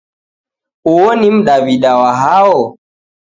[0.91, 2.57] Uo ni Mdaw'ida wa hao?.